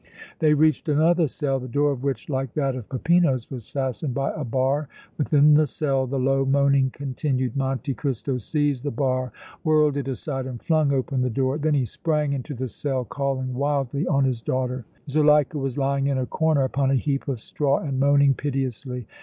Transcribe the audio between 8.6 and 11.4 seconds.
the bar, whirled it aside and flung open the